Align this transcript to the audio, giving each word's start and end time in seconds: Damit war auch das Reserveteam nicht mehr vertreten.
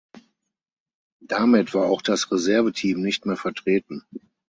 Damit 1.21 1.75
war 1.75 1.85
auch 1.87 2.01
das 2.01 2.31
Reserveteam 2.31 2.99
nicht 3.03 3.27
mehr 3.27 3.37
vertreten. 3.37 4.01